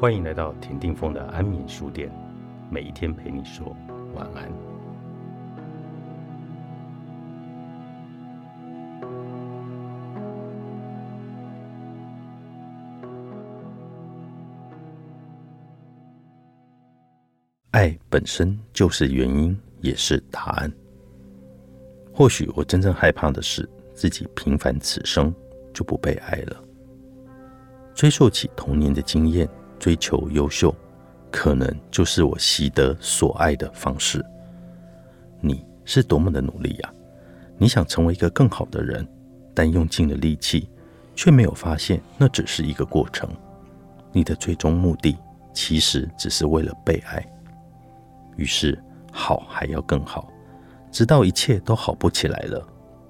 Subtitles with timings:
[0.00, 2.10] 欢迎来到田定峰的安眠书店，
[2.70, 3.76] 每一天陪你说
[4.14, 4.50] 晚安。
[17.72, 20.72] 爱本身就是原因，也是答案。
[22.10, 25.30] 或许我真正害怕的是，自己平凡此生
[25.74, 26.56] 就不被爱了。
[27.94, 29.46] 追溯起童年的经验，
[29.80, 30.72] 追求优秀，
[31.32, 34.24] 可能就是我习得所爱的方式。
[35.40, 36.94] 你是多么的努力呀！
[37.58, 39.04] 你想成为一个更好的人，
[39.52, 40.68] 但用尽了力气，
[41.14, 43.28] 却没有发现那只是一个过程。
[44.12, 45.16] 你的最终目的，
[45.52, 47.26] 其实只是为了被爱。
[48.36, 48.78] 于是，
[49.10, 50.30] 好还要更好，
[50.90, 52.66] 直到一切都好不起来了，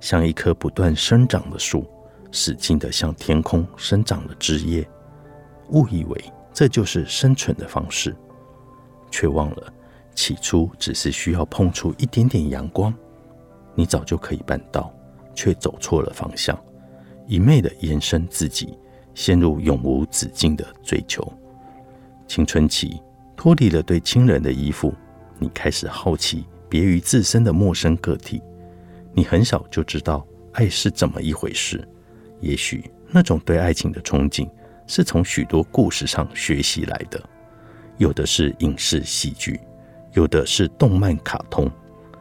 [0.00, 1.86] 像一棵不断生长的树，
[2.30, 4.88] 使劲的向天空生长了枝叶，
[5.70, 8.14] 误以为这就是生存的方式，
[9.10, 9.72] 却忘了
[10.14, 12.92] 起初只是需要碰触一点点阳光，
[13.74, 14.92] 你早就可以办到，
[15.34, 16.58] 却走错了方向，
[17.26, 18.78] 一昧的延伸自己，
[19.14, 21.26] 陷入永无止境的追求。
[22.26, 23.00] 青春期
[23.36, 24.92] 脱离了对亲人的依附。
[25.38, 28.40] 你开始好奇别于自身的陌生个体，
[29.12, 31.86] 你很小就知道爱是怎么一回事。
[32.40, 34.48] 也许那种对爱情的憧憬
[34.86, 37.20] 是从许多故事上学习来的，
[37.98, 39.60] 有的是影视戏剧，
[40.12, 41.70] 有的是动漫卡通，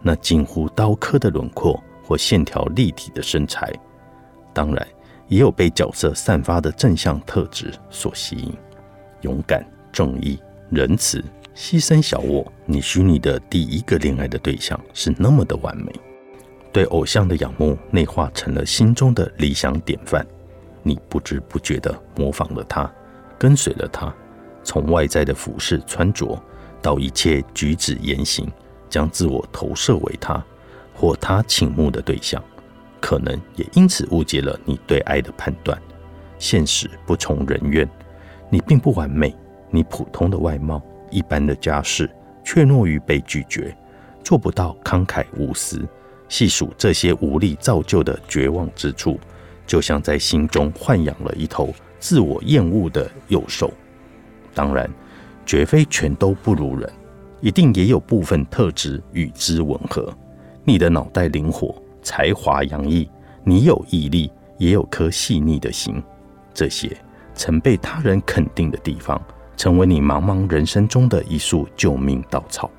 [0.00, 3.72] 那近乎刀刻的轮廓或线条立体的身材，
[4.52, 4.86] 当然
[5.28, 8.54] 也有被角色散发的正向特质所吸引：
[9.22, 10.38] 勇敢、正义、
[10.70, 11.24] 仁慈。
[11.54, 15.92] 牺牲小我，你虚拟的第一个恋爱的对象是那么的完美，
[16.72, 20.26] 对偶像的仰慕内化成了心中的理想典范。
[20.82, 22.90] 你不知不觉地模仿了他，
[23.38, 24.12] 跟随了他，
[24.62, 26.40] 从外在的服饰穿着
[26.80, 28.50] 到一切举止言行，
[28.88, 30.44] 将自我投射为他
[30.94, 32.42] 或他倾慕的对象，
[33.00, 35.80] 可能也因此误解了你对爱的判断。
[36.38, 37.88] 现实不从人愿，
[38.50, 39.34] 你并不完美，
[39.70, 40.82] 你普通的外貌。
[41.10, 42.10] 一般的家世，
[42.42, 43.76] 却懦于被拒绝，
[44.24, 45.86] 做不到慷慨无私。
[46.28, 49.20] 细数这些无力造就的绝望之处，
[49.72, 53.72] 就像在心中豢养了一头自我厌恶的幼兽。
[54.52, 54.86] 当然，
[55.46, 56.92] 绝非全都不如人，
[57.40, 60.12] 一定也有部分特质与之吻合。
[60.62, 63.08] 你的脑袋灵活，才华洋溢，
[63.44, 66.02] 你有毅力，也有颗细腻的心。
[66.52, 66.94] 这些
[67.34, 69.18] 曾被他人肯定的地方。
[69.56, 72.70] 成为你茫茫人生中的一束救命稻草，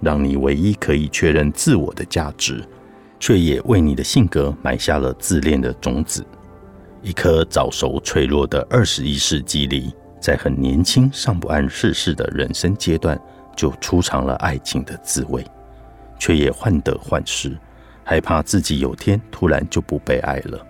[0.00, 2.62] 让你唯一可以确认自我的价值，
[3.18, 6.24] 却也为你的性格埋下了自恋的种子。
[7.02, 13.20] 一颗早熟脆弱的二十一世纪里，在很年轻尚不谙世事的人生阶段，
[13.56, 15.44] 就初尝了爱情的滋味，
[16.18, 17.56] 却也患得患失，
[18.02, 20.66] 害怕自己有天突然就不被爱了。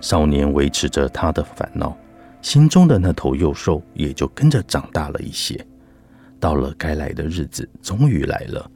[0.00, 1.96] 少年维持着他的烦恼。
[2.42, 5.58] 心中的那头幼兽也就跟着长大了一些。
[6.38, 8.70] 到了该来的日子，终于来了。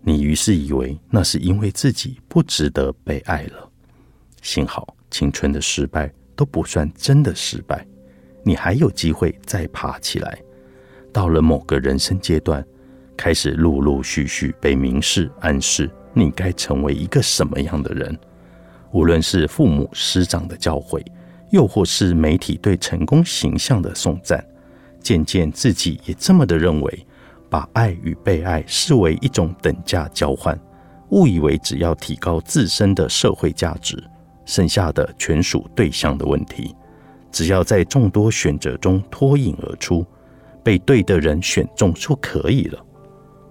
[0.00, 3.68] 你于是以为那是因为自己不值得被爱了。
[4.40, 7.86] 幸好青春的失败都不算真的失败，
[8.42, 10.38] 你还有机会再爬起来。
[11.12, 12.64] 到了某个人生阶段，
[13.16, 18.18] 开始陆陆续续被明示暗示你该成为一个什么样的人，
[18.92, 21.04] 无论是父母师长的教诲。
[21.50, 24.40] 又或是媒体对成功形象的颂赞，
[25.00, 27.06] 渐渐自己也这么的认为，
[27.48, 30.56] 把爱与被爱视为一种等价交换，
[31.08, 34.00] 误以为只要提高自身的社会价值，
[34.50, 36.74] 剩下的全属对象的问题。
[37.30, 40.04] 只要在众多选择中脱颖而出，
[40.64, 42.84] 被对的人选中就可以了。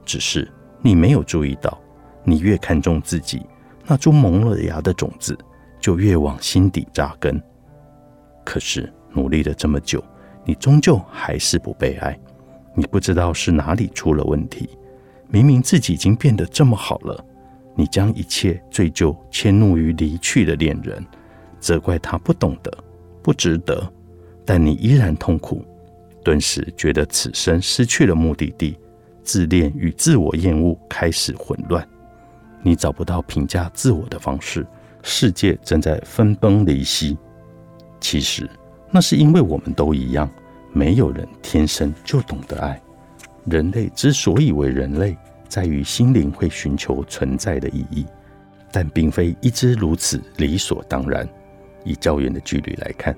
[0.04, 0.52] 只是
[0.82, 1.80] 你没有注意到，
[2.26, 3.42] 你越看重自己，
[3.86, 5.38] 那株萌了芽的种子
[5.80, 7.42] 就越往心底扎根。
[8.44, 10.04] 可是努力了这么久，
[10.44, 12.20] 你终究还是不被爱。
[12.76, 14.70] 你不知道是哪里出了问题。
[15.30, 17.26] 明明自己已经变得这么好了，
[17.80, 21.02] 你将一切罪疚迁怒于离去的恋人，
[21.62, 22.70] 责怪他不懂得、
[23.24, 23.90] 不值得。
[24.44, 25.64] 但你依然痛苦，
[26.22, 28.78] 顿时觉得此生失去了目的地，
[29.24, 31.88] 自恋与自我厌恶开始混乱。
[32.62, 34.68] 你找不到评价自我的方式，
[35.02, 37.18] 世界正在分崩离析。
[38.02, 38.50] 其实，
[38.92, 40.30] 那是因为我们都一样，
[40.74, 42.78] 没有人天生就懂得爱。
[43.46, 45.18] 人类之所以为人类，
[45.50, 48.06] 在于心灵会寻求存在的意义，
[48.72, 51.28] 但并非一直如此理所当然。
[51.84, 53.16] 以较远的距离来看，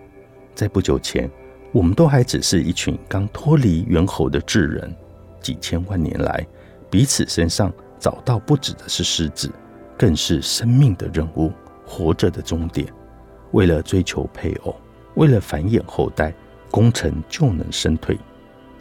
[0.56, 1.30] 在不久前，
[1.72, 4.95] 我们都还只是一群刚脱离猿猴的智人。
[5.42, 6.45] 几千万年来，
[6.89, 9.51] 彼此身上找到不止的是狮子，
[9.98, 11.51] 更是生命的任务，
[11.86, 12.88] 活着的终点。
[13.51, 14.75] 为了追求配偶，
[15.16, 16.31] 为了繁衍后代，
[16.69, 18.18] 功成就能身退。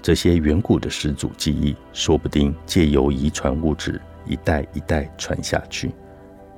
[0.02, 5.92] 这些远古的始祖记忆，说不定借由遗传物质，一代一代传下去，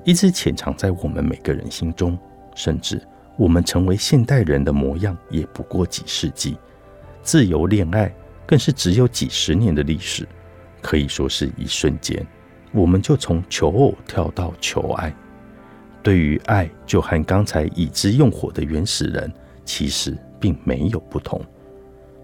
[0.04, 2.18] 一直潜藏在我们每个人心中。
[2.54, 3.00] 甚至
[3.36, 6.56] 我们成为现代人的模样，也不过几世纪。
[7.22, 8.12] 自由恋爱。
[8.44, 10.28] 更是只有几十年的历史，
[10.82, 12.26] 可以说是一瞬间，
[12.72, 15.14] 我们就从求偶跳到求爱。
[16.02, 19.32] 对于爱，就和刚才已知用火的原始人
[19.64, 21.40] 其实并没有不同。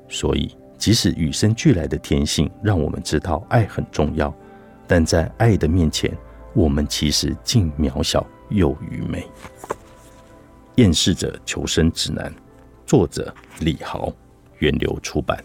[0.07, 4.33] 所以，即使与生俱来的天性让我们知道爱很重要，
[4.87, 6.17] 但在爱的面前，
[6.55, 9.21] 我们其实既渺小又愚昧。
[10.77, 12.31] 《厌世者求生指南》，
[12.87, 14.13] 作者李豪，
[14.59, 15.43] 源流出版。